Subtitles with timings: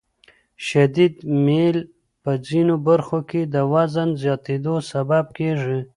[0.67, 1.13] شدید
[1.45, 1.77] میل
[2.23, 5.79] په ځینو برخو کې د وزن زیاتېدو سبب کېږي.